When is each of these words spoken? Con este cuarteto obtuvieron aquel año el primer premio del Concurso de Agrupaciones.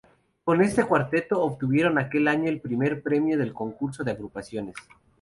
Con 0.43 0.63
este 0.63 0.83
cuarteto 0.83 1.43
obtuvieron 1.43 1.99
aquel 1.99 2.27
año 2.27 2.49
el 2.49 2.59
primer 2.59 3.03
premio 3.03 3.37
del 3.37 3.53
Concurso 3.53 4.03
de 4.03 4.09
Agrupaciones. 4.09 4.75